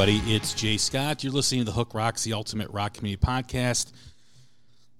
[0.00, 0.34] Everybody?
[0.34, 1.22] It's Jay Scott.
[1.22, 3.92] You're listening to the Hook Rocks, the Ultimate Rock Community Podcast.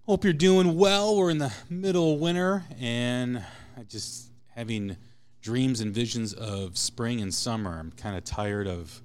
[0.04, 1.16] Hope you're doing well.
[1.16, 3.42] We're in the middle of winter, and
[3.78, 4.98] I just having
[5.40, 7.78] dreams and visions of spring and summer.
[7.78, 9.00] I'm kind of tired of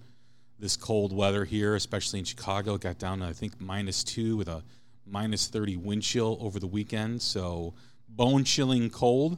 [0.60, 2.74] this cold weather here, especially in Chicago.
[2.74, 4.64] It got down to I think minus two with a
[5.08, 7.22] minus 30 wind chill over the weekend.
[7.22, 7.74] So
[8.10, 9.38] bone chilling cold.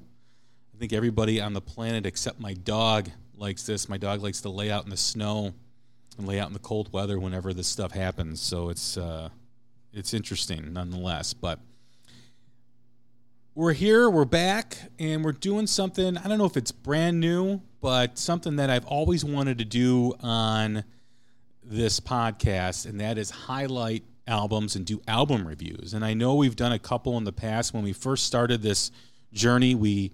[0.73, 3.87] I think everybody on the planet except my dog likes this.
[3.87, 5.53] My dog likes to lay out in the snow
[6.17, 8.41] and lay out in the cold weather whenever this stuff happens.
[8.41, 9.29] So it's uh,
[9.93, 11.33] it's interesting nonetheless.
[11.33, 11.59] But
[13.55, 16.17] we're here, we're back, and we're doing something.
[16.17, 20.13] I don't know if it's brand new, but something that I've always wanted to do
[20.21, 20.83] on
[21.63, 25.93] this podcast, and that is highlight albums and do album reviews.
[25.93, 27.73] And I know we've done a couple in the past.
[27.73, 28.91] When we first started this
[29.33, 30.11] journey, we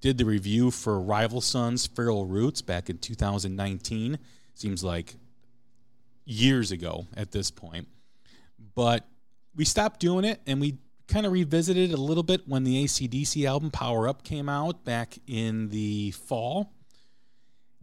[0.00, 4.18] did the review for Rival Sons Feral Roots back in 2019
[4.56, 5.14] Seems like
[6.24, 7.88] years ago at this point.
[8.74, 9.06] But
[9.54, 10.78] we stopped doing it and we
[11.08, 14.82] kind of revisited it a little bit when the ACDC album Power Up came out
[14.82, 16.72] back in the fall.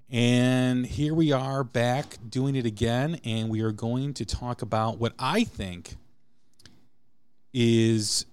[0.10, 3.20] And here we are back doing it again.
[3.24, 5.96] And we are going to talk about what I think
[7.54, 8.26] is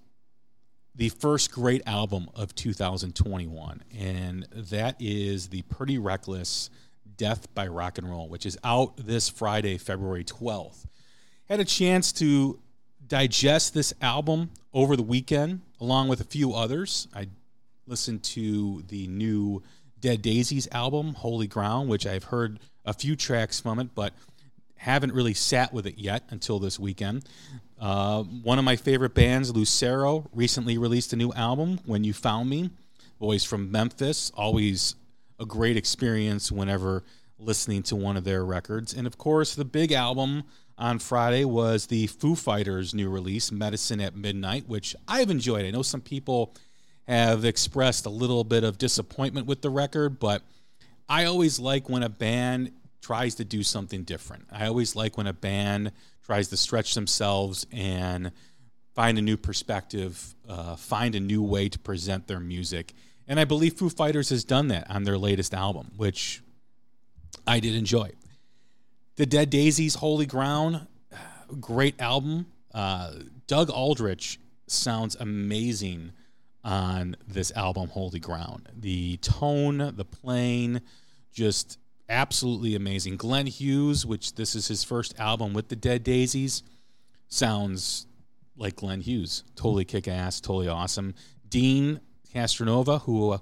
[0.95, 3.83] the first great album of 2021.
[3.95, 6.71] And that is the Pretty Reckless
[7.21, 10.87] Death by Rock and Roll, which is out this Friday, February 12th.
[11.47, 12.59] Had a chance to
[13.05, 17.07] digest this album over the weekend, along with a few others.
[17.13, 17.27] I
[17.85, 19.61] listened to the new
[19.99, 24.13] Dead Daisies album, Holy Ground, which I've heard a few tracks from it, but
[24.77, 27.25] haven't really sat with it yet until this weekend.
[27.79, 32.49] Uh, one of my favorite bands, Lucero, recently released a new album, When You Found
[32.49, 32.71] Me.
[33.19, 34.95] Boys from Memphis, always
[35.41, 37.03] a great experience whenever
[37.39, 38.93] listening to one of their records.
[38.93, 40.43] And of course, the big album
[40.77, 45.65] on Friday was the Foo Fighters' new release, Medicine at Midnight, which I've enjoyed.
[45.65, 46.53] I know some people
[47.07, 50.43] have expressed a little bit of disappointment with the record, but
[51.09, 54.45] I always like when a band tries to do something different.
[54.51, 55.91] I always like when a band
[56.23, 58.31] tries to stretch themselves and
[58.93, 62.93] find a new perspective, uh, find a new way to present their music.
[63.31, 66.43] And I believe Foo Fighters has done that on their latest album, which
[67.47, 68.11] I did enjoy.
[69.15, 70.85] The Dead Daisies, Holy Ground,
[71.61, 72.47] great album.
[72.73, 73.13] Uh,
[73.47, 74.37] Doug Aldrich
[74.67, 76.11] sounds amazing
[76.65, 78.67] on this album, Holy Ground.
[78.77, 80.81] The tone, the playing,
[81.31, 83.15] just absolutely amazing.
[83.15, 86.63] Glenn Hughes, which this is his first album with the Dead Daisies,
[87.29, 88.07] sounds
[88.57, 89.45] like Glenn Hughes.
[89.55, 91.15] Totally kick ass, totally awesome.
[91.47, 92.01] Deen
[92.33, 93.37] Castronovo, who uh,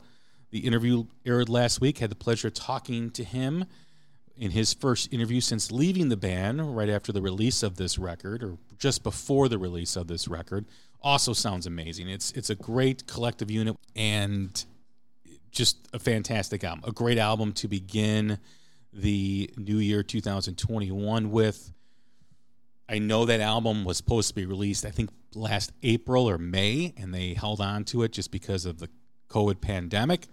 [0.51, 1.99] the interview aired last week.
[1.99, 3.65] Had the pleasure of talking to him
[4.37, 8.43] in his first interview since leaving the band right after the release of this record,
[8.43, 10.65] or just before the release of this record.
[11.01, 12.09] Also sounds amazing.
[12.09, 14.65] It's it's a great collective unit and
[15.51, 16.83] just a fantastic album.
[16.87, 18.39] A great album to begin
[18.93, 21.71] the new year 2021 with.
[22.89, 26.93] I know that album was supposed to be released, I think, last April or May,
[26.97, 28.89] and they held on to it just because of the
[29.29, 30.25] COVID pandemic.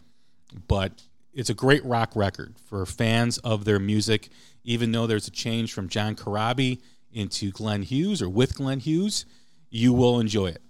[0.67, 1.03] But
[1.35, 4.31] it's a great rock record for fans of their music,
[4.65, 6.81] even though there's a change from John Corabi
[7.13, 9.27] into Glenn Hughes or with Glenn Hughes,
[9.69, 10.63] you will enjoy it.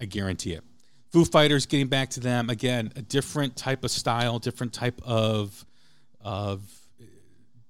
[0.00, 0.62] I guarantee it.
[1.10, 5.64] Foo Fighters, getting back to them again, a different type of style, different type of
[6.20, 6.62] of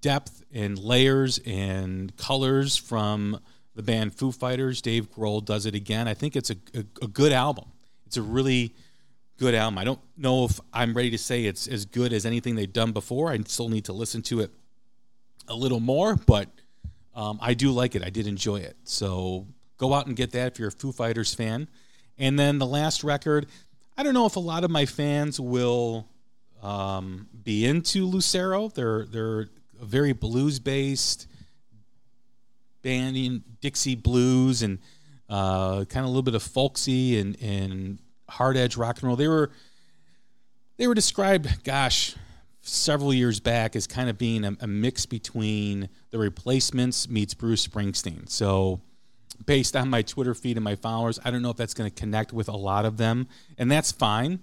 [0.00, 3.40] depth and layers and colors from
[3.74, 4.80] the band Foo Fighters.
[4.82, 6.08] Dave Grohl does it again.
[6.08, 7.66] I think it's a, a, a, good album.
[8.06, 8.74] It's a really
[9.38, 9.78] good album.
[9.78, 12.92] I don't know if I'm ready to say it's as good as anything they've done
[12.92, 13.30] before.
[13.30, 14.50] I still need to listen to it
[15.46, 16.48] a little more, but
[17.14, 18.02] um, I do like it.
[18.04, 18.76] I did enjoy it.
[18.84, 19.46] So
[19.76, 21.68] go out and get that if you're a Foo Fighters fan.
[22.18, 23.46] And then the last record,
[23.96, 26.08] I don't know if a lot of my fans will
[26.62, 28.68] um, be into Lucero.
[28.68, 29.48] They're they're
[29.80, 31.26] a very blues based
[32.82, 34.78] band in Dixie blues and
[35.28, 37.98] uh, kind of a little bit of folksy and, and
[38.28, 39.16] hard edge rock and roll.
[39.16, 39.50] They were
[40.76, 42.14] they were described, gosh,
[42.62, 47.66] several years back as kind of being a, a mix between the replacements meets Bruce
[47.66, 48.28] Springsteen.
[48.28, 48.80] So
[49.44, 51.94] based on my Twitter feed and my followers, I don't know if that's going to
[51.94, 53.28] connect with a lot of them,
[53.58, 54.40] and that's fine.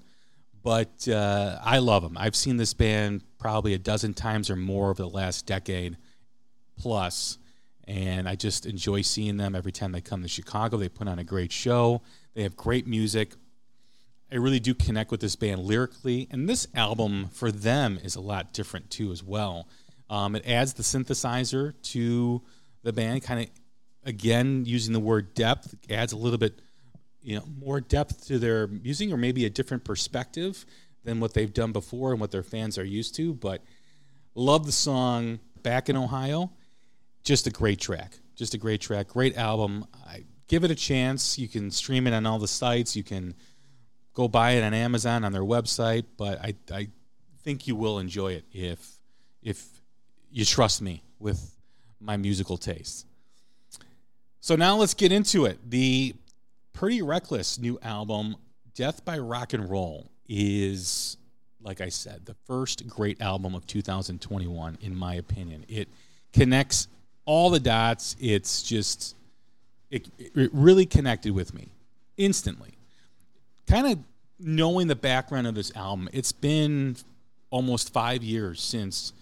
[0.65, 2.17] But uh, I love them.
[2.17, 5.95] I've seen this band probably a dozen times or more over the last decade
[6.75, 7.37] plus,
[7.87, 10.77] and I just enjoy seeing them every time they come to Chicago.
[10.77, 12.01] They put on a great show.
[12.33, 13.33] They have great music.
[14.31, 18.21] I really do connect with this band lyrically, and this album for them is a
[18.21, 19.67] lot different too as well.
[20.09, 22.41] Um, it adds the synthesizer to
[22.81, 23.49] the band, kind of
[24.03, 26.59] again using the word depth adds a little bit
[27.25, 30.65] you know more depth to their music or maybe a different perspective
[31.03, 33.33] than what they've done before and what their fans are used to.
[33.33, 33.63] But
[34.35, 36.51] love the song back in ohio.
[37.23, 38.13] Just a great track.
[38.35, 39.09] Just a great track.
[39.09, 39.85] Great album.
[40.07, 41.39] I, give it a chance.
[41.39, 42.95] You can stream it on all the sites.
[42.95, 43.33] You can
[44.13, 46.05] go buy it on amazon on their website.
[46.17, 46.87] But i, I
[47.43, 48.99] think you will enjoy it if
[49.41, 49.67] if
[50.31, 51.55] you trust me with
[51.99, 53.05] my musical tastes
[54.45, 55.57] so now let's get into it.
[55.71, 56.13] The
[56.75, 58.35] Pretty Reckless new album,
[58.75, 61.15] Death by Rock and Roll, is,
[61.61, 65.63] like I said, the first great album of 2021, in my opinion.
[65.69, 65.87] It
[66.33, 66.89] connects
[67.23, 68.17] all the dots.
[68.19, 69.15] It's just,
[69.89, 71.69] it, it really connected with me
[72.17, 72.73] instantly.
[73.67, 73.99] Kind of
[74.37, 76.97] knowing the background of this album, it's been
[77.51, 79.13] almost five years since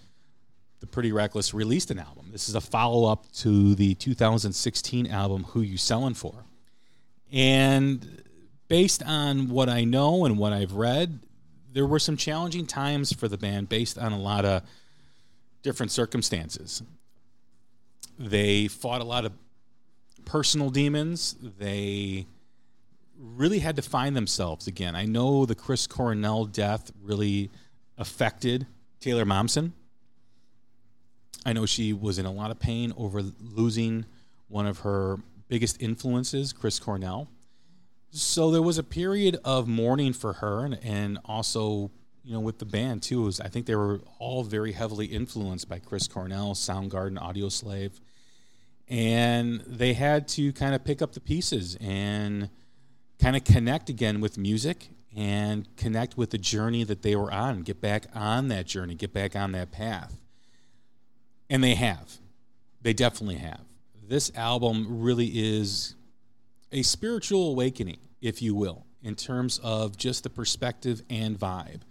[0.80, 2.30] the Pretty Reckless released an album.
[2.32, 6.34] This is a follow up to the 2016 album Who You Selling For.
[7.34, 8.24] And
[8.68, 11.20] based on what I know and what I've read,
[11.74, 14.62] there were some challenging times for the band based on a lot of
[15.64, 16.84] different circumstances.
[18.18, 19.34] They fought a lot of
[20.24, 21.36] personal demons.
[21.58, 22.28] They
[23.18, 24.96] really had to find themselves again.
[24.96, 27.50] I know the Chris Cornell death really
[27.98, 28.68] affected
[29.00, 29.72] Taylor Momsen
[31.46, 34.06] I know she was in a lot of pain over losing
[34.48, 35.18] one of her
[35.48, 37.30] biggest influences, Chris Cornell.
[38.12, 41.92] So there was a period of mourning for her, and, and also,
[42.24, 43.24] you know, with the band too.
[43.24, 48.00] Was, I think they were all very heavily influenced by Chris Cornell, Soundgarden, Audioslave,
[48.88, 52.50] and they had to kind of pick up the pieces and
[53.20, 57.62] kind of connect again with music and connect with the journey that they were on,
[57.62, 60.20] get back on that journey, get back on that path.
[61.50, 62.18] And they have.
[62.82, 63.62] They definitely have.
[64.08, 65.96] This album really is
[66.74, 71.82] a spiritual awakening, if you will, in terms of just the perspective and vibe.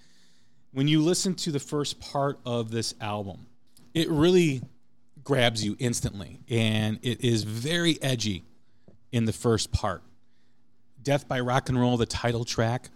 [0.73, 3.47] When you listen to the first part of this album,
[3.95, 4.61] it really
[5.25, 8.45] grabs you instantly, and it is very edgy
[9.11, 10.03] in the first part.
[11.03, 12.91] Death by Rock and Roll, the title track,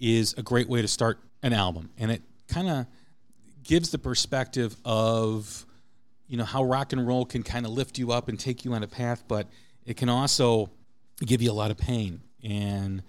[0.00, 2.86] is a great way to start an album, and it kind of
[3.62, 5.65] gives the perspective of
[6.28, 8.74] you know how rock and roll can kind of lift you up and take you
[8.74, 9.46] on a path, but
[9.84, 10.70] it can also
[11.24, 12.20] give you a lot of pain.
[12.42, 13.02] And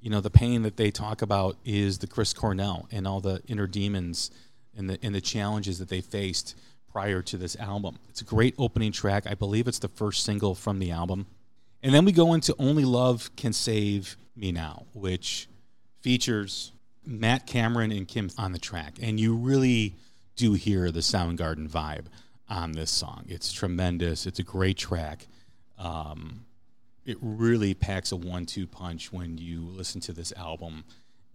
[0.00, 3.42] you know the pain that they talk about is the Chris Cornell and all the
[3.48, 4.30] inner demons
[4.76, 6.56] and the and the challenges that they faced
[6.90, 7.98] prior to this album.
[8.08, 9.26] It's a great opening track.
[9.26, 11.26] I believe it's the first single from the album.
[11.82, 15.48] And then we go into Only Love Can Save Me Now, which
[16.00, 16.72] features
[17.04, 18.94] Matt Cameron and Kim on the track.
[19.02, 19.96] And you really
[20.36, 22.06] do hear the Soundgarden vibe
[22.48, 23.24] on this song.
[23.28, 24.26] It's tremendous.
[24.26, 25.26] It's a great track.
[25.78, 26.44] Um,
[27.04, 30.84] it really packs a one-two punch when you listen to this album,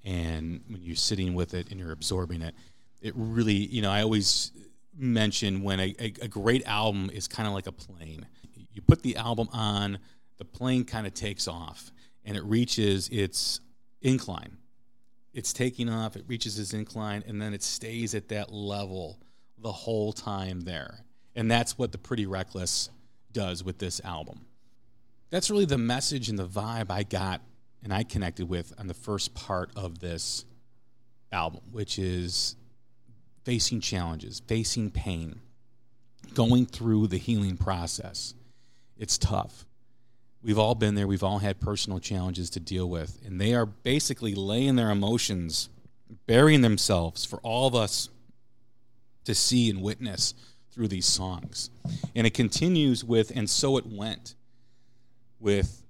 [0.04, 2.56] and when you're sitting with it and you're absorbing it.
[3.02, 4.52] It really, you know, I always
[4.98, 8.26] mention when a, a, a great album is kind of like a plane.
[8.74, 10.00] You put the album on,
[10.38, 11.92] the plane kind of takes off,
[12.26, 13.60] and it reaches its
[14.02, 14.58] incline.
[15.34, 19.20] It's taking off, it reaches its incline, and then it stays at that level
[19.62, 21.06] the whole time there.
[21.36, 22.90] And that's what the Pretty Reckless
[23.32, 24.46] does with this album.
[25.30, 27.42] That's really the message and the vibe I got
[27.84, 30.46] and I connected with on the first part of this
[31.32, 32.56] album, which is
[33.46, 35.40] facing challenges, facing pain,
[36.34, 38.34] going through the healing process.
[38.98, 39.66] It's tough.
[40.42, 41.08] We've all been there.
[41.08, 43.20] We've all had personal challenges to deal with.
[43.26, 45.70] And they are basically laying their emotions,
[46.28, 48.10] burying themselves for all of us
[49.30, 50.34] to see and witness
[50.72, 51.70] through these songs.
[52.16, 54.36] And it continues with And So It Went
[55.40, 55.84] with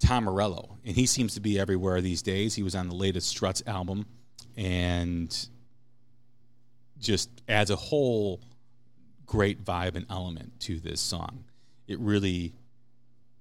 [0.00, 0.78] Tom Morello.
[0.84, 2.54] And he seems to be everywhere these days.
[2.54, 4.06] He was on the latest Struts album
[4.56, 5.48] and
[6.98, 8.40] just adds a whole
[9.26, 11.44] great vibe and element to this song.
[11.86, 12.52] It really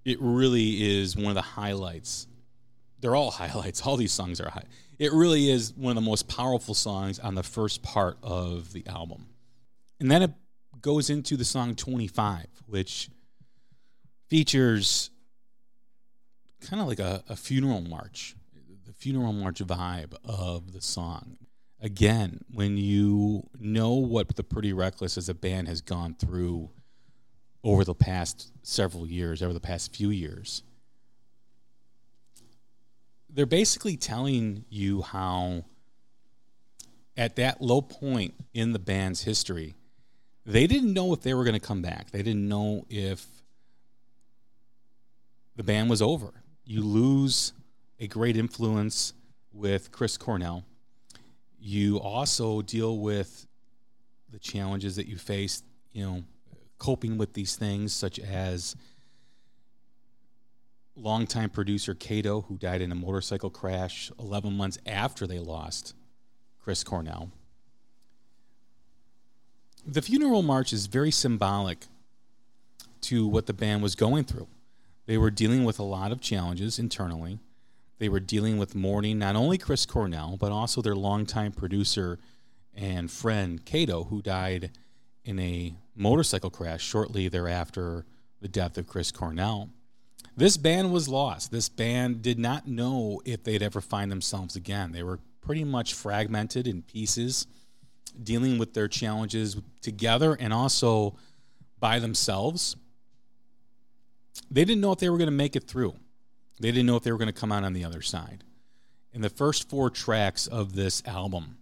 [0.05, 2.27] it really is one of the highlights.
[2.99, 3.81] They're all highlights.
[3.81, 4.65] All these songs are high.
[4.99, 8.85] It really is one of the most powerful songs on the first part of the
[8.87, 9.25] album.
[10.01, 10.31] And then it
[10.81, 13.11] goes into the song 25, which
[14.29, 15.11] features
[16.59, 18.35] kind of like a, a funeral march,
[18.87, 21.37] the funeral march vibe of the song.
[21.79, 26.71] Again, when you know what the Pretty Reckless as a band has gone through
[27.63, 30.63] over the past several years, over the past few years,
[33.29, 35.65] they're basically telling you how,
[37.15, 39.75] at that low point in the band's history,
[40.51, 42.11] they didn't know if they were going to come back.
[42.11, 43.25] They didn't know if
[45.55, 46.31] the band was over.
[46.65, 47.53] You lose
[47.99, 49.13] a great influence
[49.53, 50.63] with Chris Cornell.
[51.59, 53.47] You also deal with
[54.29, 56.23] the challenges that you face, you know,
[56.79, 58.75] coping with these things, such as
[60.95, 65.93] longtime producer Kato, who died in a motorcycle crash 11 months after they lost
[66.63, 67.31] Chris Cornell.
[69.85, 71.87] The funeral march is very symbolic
[73.01, 74.47] to what the band was going through.
[75.07, 77.39] They were dealing with a lot of challenges internally.
[77.97, 82.19] They were dealing with mourning not only Chris Cornell, but also their longtime producer
[82.75, 84.71] and friend, Kato, who died
[85.25, 88.05] in a motorcycle crash shortly thereafter
[88.39, 89.69] the death of Chris Cornell.
[90.37, 91.51] This band was lost.
[91.51, 94.91] This band did not know if they'd ever find themselves again.
[94.91, 97.47] They were pretty much fragmented in pieces,
[98.23, 101.15] dealing with their challenges together and also
[101.79, 102.75] by themselves.
[104.49, 105.95] They didn't know if they were going to make it through.
[106.59, 108.43] They didn't know if they were going to come out on the other side.
[109.13, 111.57] In the first four tracks of this album,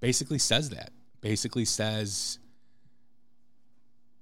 [0.00, 0.92] basically says that.
[1.20, 2.38] Basically says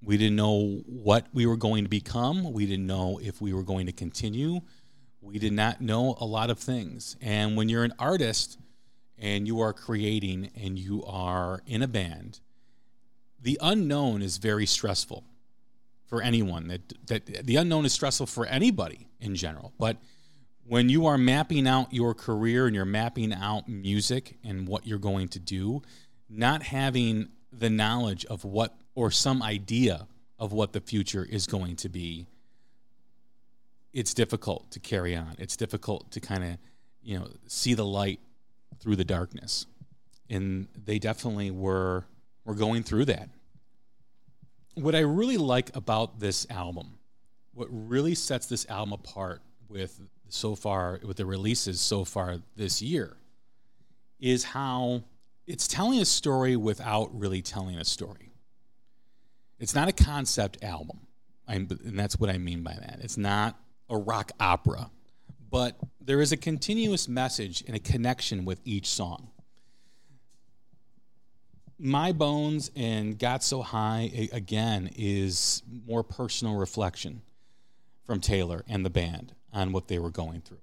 [0.03, 2.53] we didn't know what we were going to become.
[2.53, 4.61] We didn't know if we were going to continue.
[5.21, 7.17] We did not know a lot of things.
[7.21, 8.59] And when you're an artist
[9.21, 12.41] and you are creating and you are in a band,
[13.41, 15.25] the unknown is very stressful
[16.07, 16.69] for anyone.
[16.69, 19.73] That, that the unknown is stressful for anybody in general.
[19.79, 19.99] But
[20.67, 24.99] when you are mapping out your career and you're mapping out music and what you're
[24.99, 25.83] going to do,
[26.29, 30.07] not having the knowledge of what or some idea
[30.39, 32.27] of what the future is going to be,
[33.93, 35.35] it's difficult to carry on.
[35.39, 36.59] It's difficult to kind of,
[37.03, 38.21] you know, see the light
[38.81, 39.67] through the darkness.
[40.29, 42.05] And they definitely were
[42.45, 43.29] were going through that.
[44.75, 46.99] What I really like about this album,
[47.53, 52.81] what really sets this album apart with so far with the releases so far this
[52.81, 53.17] year
[54.21, 55.03] is how
[55.47, 58.33] it's telling a story without really telling a story.
[59.59, 61.01] It's not a concept album,
[61.47, 63.01] and that's what I mean by that.
[63.03, 63.59] It's not
[63.89, 64.91] a rock opera,
[65.51, 69.31] but there is a continuous message and a connection with each song.
[71.79, 77.23] My Bones and Got So High, again, is more personal reflection
[78.05, 80.61] from Taylor and the band on what they were going through.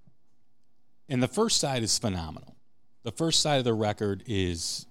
[1.10, 2.56] And the first side is phenomenal.
[3.04, 4.86] The first side of the record is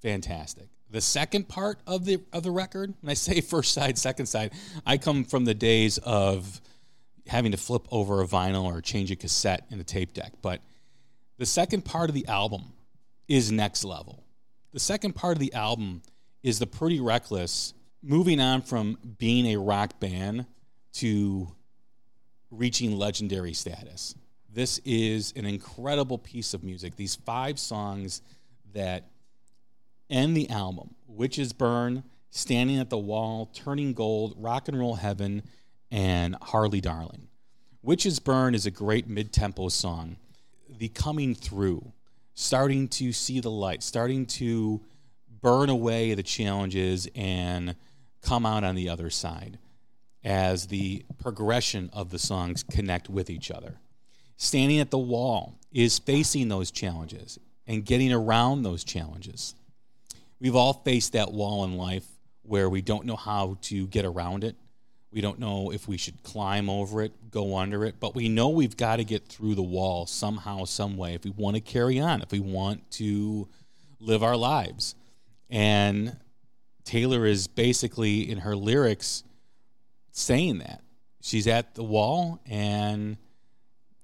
[0.00, 0.68] fantastic.
[0.90, 4.52] The second part of the of the record, when I say first side, second side,
[4.86, 6.60] I come from the days of
[7.26, 10.32] having to flip over a vinyl or change a cassette in a tape deck.
[10.42, 10.60] But
[11.38, 12.72] the second part of the album
[13.28, 14.24] is next level.
[14.72, 16.02] The second part of the album
[16.42, 20.46] is the Pretty Reckless moving on from being a rock band
[20.94, 21.54] to
[22.50, 24.14] reaching legendary status.
[24.52, 26.96] This is an incredible piece of music.
[26.96, 28.22] These five songs
[28.72, 29.10] that
[30.08, 35.42] end the album Witches Burn, Standing at the Wall, Turning Gold, Rock and Roll Heaven,
[35.90, 37.28] and Harley Darling.
[37.82, 40.16] Witches Burn is a great mid tempo song.
[40.68, 41.92] The coming through,
[42.34, 44.80] starting to see the light, starting to
[45.40, 47.74] burn away the challenges and
[48.22, 49.58] come out on the other side
[50.22, 53.78] as the progression of the songs connect with each other.
[54.36, 59.54] Standing at the wall is facing those challenges and getting around those challenges.
[60.40, 62.06] We've all faced that wall in life
[62.42, 64.56] where we don't know how to get around it.
[65.12, 68.48] We don't know if we should climb over it, go under it, but we know
[68.50, 71.98] we've got to get through the wall somehow, some way if we want to carry
[71.98, 73.48] on, if we want to
[73.98, 74.94] live our lives.
[75.48, 76.16] And
[76.84, 79.24] Taylor is basically in her lyrics
[80.12, 80.82] saying that.
[81.20, 83.16] She's at the wall and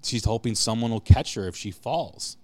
[0.02, 2.36] she's hoping someone will catch her if she falls.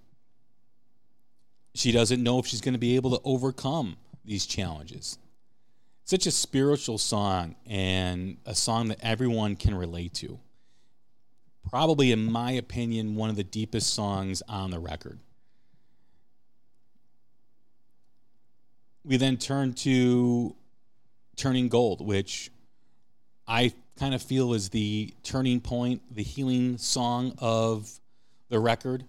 [1.75, 5.19] She doesn't know if she's going to be able to overcome these challenges.
[6.05, 10.41] Such a spiritual song and a song that everyone can relate to.
[11.71, 15.21] Probably, in my opinion, one of the deepest songs on the record.
[19.05, 20.55] We then turn to
[21.37, 22.51] Turning Gold, which
[23.47, 27.91] I kind of feel is the turning point, the healing song of
[28.49, 29.05] the record.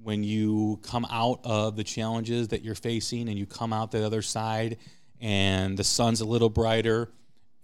[0.00, 4.04] When you come out of the challenges that you're facing and you come out the
[4.04, 4.78] other side
[5.20, 7.10] and the sun's a little brighter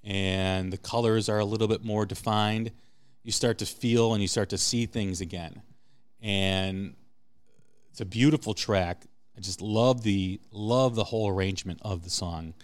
[0.03, 2.71] and the colors are a little bit more defined,
[3.23, 5.63] you start to feel and you start to see things again.
[6.21, 6.95] And
[7.91, 9.07] it's a beautiful track.
[9.37, 12.55] I just love the love the whole arrangement of the song.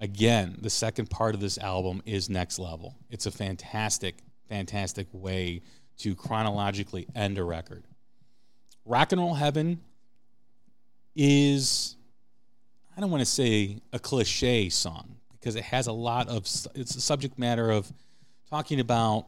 [0.00, 2.96] Again, the second part of this album is next level.
[3.10, 4.16] It's a fantastic,
[4.48, 5.62] fantastic way
[5.98, 7.84] to chronologically end a record.
[8.84, 9.80] Rock and Roll Heaven
[11.14, 11.96] is
[12.98, 16.38] I don't want to say a cliche song because it has a lot of
[16.74, 17.92] it's a subject matter of
[18.50, 19.26] talking about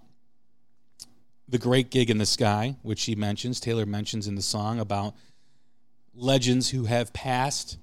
[1.49, 5.15] the great gig in the sky, which she mentions, Taylor mentions in the song about
[6.17, 7.79] legends who have passed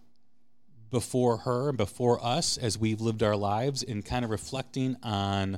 [0.90, 5.58] before her and before us as we've lived our lives and kind of reflecting on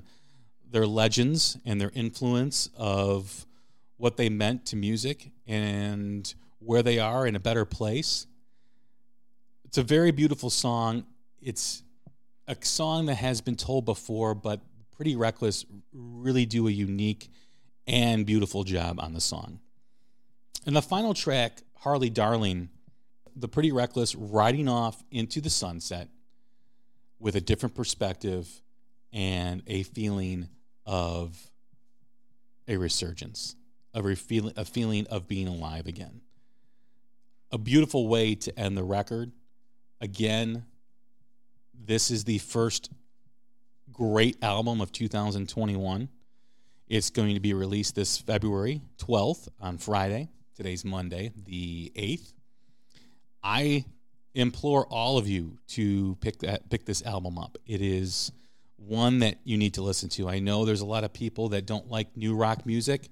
[0.70, 3.48] their legends and their influence of
[3.98, 8.28] what they meant to music and where they are in a better place.
[9.70, 11.06] It's a very beautiful song.
[11.44, 11.84] It's
[12.48, 14.62] a song that has been told before, but
[14.96, 17.30] Pretty Reckless really do a unique
[17.86, 19.60] and beautiful job on the song.
[20.66, 22.70] And the final track, Harley Darling,
[23.36, 26.10] the Pretty Reckless riding off into the sunset
[27.20, 28.50] with a different perspective
[29.14, 30.50] and a feeling
[30.88, 31.38] of
[32.68, 33.56] a resurgence,
[33.94, 36.22] a feeling, a feeling of being alive again.
[37.52, 39.32] A beautiful way to end the record.
[40.02, 40.64] Again,
[41.74, 42.90] this is the first
[43.92, 46.08] great album of 2021.
[46.88, 50.30] It's going to be released this February 12th on Friday.
[50.56, 52.32] Today's Monday, the 8th.
[53.44, 53.84] I
[54.34, 57.58] implore all of you to pick that pick this album up.
[57.66, 58.32] It is
[58.78, 60.30] one that you need to listen to.
[60.30, 63.10] I know there's a lot of people that don't like new rock music.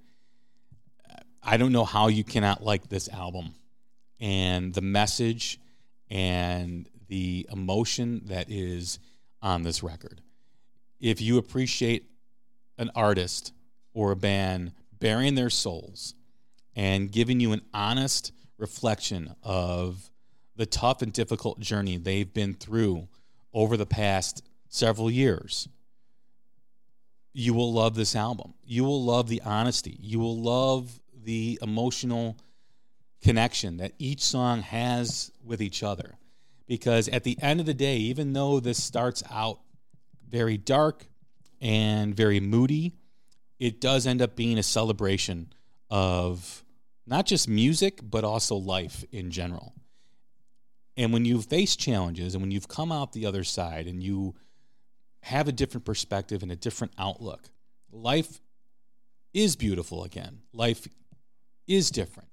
[1.43, 3.53] I don't know how you cannot like this album
[4.19, 5.59] and the message
[6.09, 8.99] and the emotion that is
[9.41, 10.21] on this record.
[10.99, 12.09] If you appreciate
[12.77, 13.53] an artist
[13.93, 16.15] or a band bearing their souls
[16.75, 20.11] and giving you an honest reflection of
[20.55, 23.07] the tough and difficult journey they've been through
[23.53, 25.67] over the past several years,
[27.33, 28.53] you will love this album.
[28.63, 29.97] You will love the honesty.
[29.99, 32.37] You will love the emotional
[33.21, 36.17] connection that each song has with each other.
[36.67, 39.59] Because at the end of the day, even though this starts out
[40.29, 41.07] very dark
[41.61, 42.93] and very moody,
[43.59, 45.53] it does end up being a celebration
[45.89, 46.63] of
[47.05, 49.73] not just music, but also life in general.
[50.97, 54.35] And when you face challenges and when you've come out the other side and you
[55.21, 57.49] have a different perspective and a different outlook,
[57.91, 58.41] life
[59.33, 60.39] is beautiful again.
[60.53, 60.87] Life
[61.67, 62.26] is different.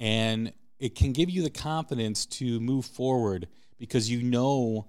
[0.00, 3.46] And it can give you the confidence to move forward
[3.78, 4.88] because you know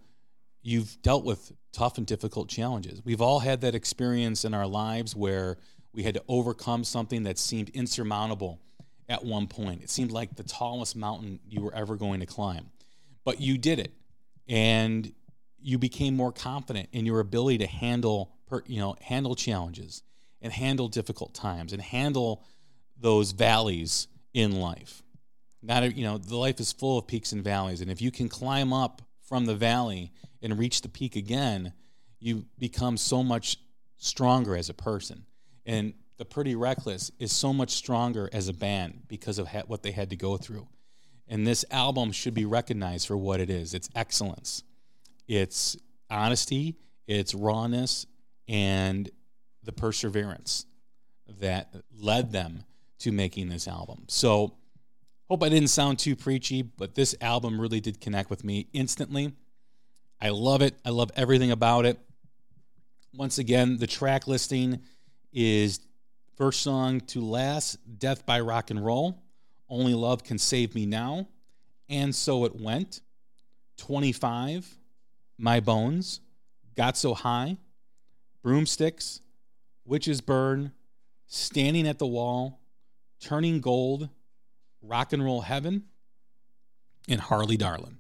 [0.63, 3.04] you've dealt with tough and difficult challenges.
[3.06, 5.58] We've all had that experience in our lives where
[5.93, 8.60] we had to overcome something that seemed insurmountable
[9.10, 9.84] at one point.
[9.84, 12.71] It seemed like the tallest mountain you were ever going to climb
[13.24, 13.93] but you did it
[14.47, 15.12] and
[15.60, 18.32] you became more confident in your ability to handle
[18.65, 20.04] you know handle challenges
[20.41, 22.43] and handle difficult times and handle
[23.00, 25.03] those valleys in life.
[25.61, 28.29] Not you know the life is full of peaks and valleys and if you can
[28.29, 31.73] climb up from the valley and reach the peak again
[32.21, 33.57] you become so much
[33.97, 35.25] stronger as a person.
[35.65, 39.83] And the pretty reckless is so much stronger as a band because of ha- what
[39.83, 40.67] they had to go through.
[41.27, 43.73] And this album should be recognized for what it is.
[43.73, 44.63] It's excellence,
[45.27, 45.75] it's
[46.09, 46.75] honesty,
[47.07, 48.05] it's rawness,
[48.47, 49.09] and
[49.63, 50.65] the perseverance
[51.39, 52.65] that led them
[53.01, 54.05] to making this album.
[54.07, 54.55] So,
[55.29, 59.33] hope I didn't sound too preachy, but this album really did connect with me instantly.
[60.21, 60.79] I love it.
[60.85, 61.99] I love everything about it.
[63.13, 64.79] Once again, the track listing
[65.33, 65.79] is
[66.37, 69.21] first song to last, Death by Rock and Roll.
[69.67, 71.27] Only Love Can Save Me Now.
[71.89, 73.01] And So It Went.
[73.77, 74.77] 25.
[75.37, 76.19] My Bones.
[76.75, 77.57] Got So High.
[78.43, 79.21] Broomsticks.
[79.85, 80.71] Witches Burn.
[81.25, 82.61] Standing at the Wall.
[83.21, 84.10] Turning Gold.
[84.81, 85.84] Rock and Roll Heaven.
[87.07, 87.97] And Harley Darling.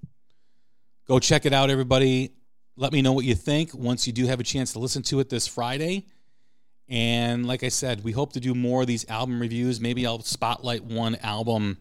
[1.07, 2.31] Go check it out, everybody.
[2.75, 5.19] Let me know what you think once you do have a chance to listen to
[5.19, 6.05] it this Friday.
[6.87, 9.79] And like I said, we hope to do more of these album reviews.
[9.79, 11.77] Maybe I'll spotlight one album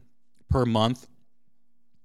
[0.49, 1.07] per month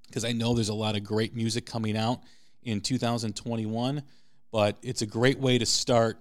[0.08, 2.22] because I know there's a lot of great music coming out
[2.64, 4.04] in 2021.
[4.52, 6.18] But it's a great way to start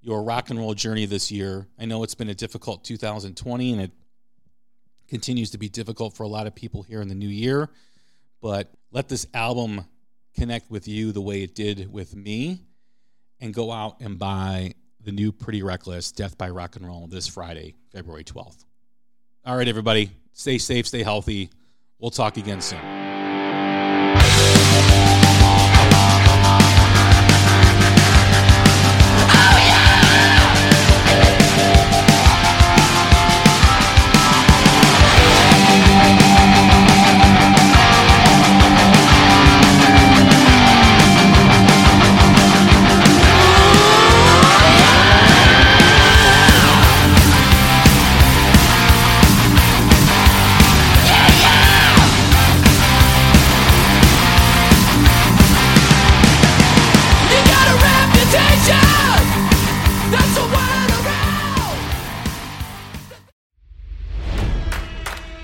[0.00, 1.66] your rock and roll journey this year.
[1.78, 3.90] I know it's been a difficult 2020 and it
[5.08, 7.70] continues to be difficult for a lot of people here in the new year.
[8.40, 9.84] But let this album
[10.36, 12.62] connect with you the way it did with me
[13.40, 17.26] and go out and buy the new Pretty Reckless Death by Rock and Roll this
[17.26, 18.64] Friday, February 12th.
[19.44, 21.50] All right, everybody, stay safe, stay healthy.
[21.98, 22.97] We'll talk again soon.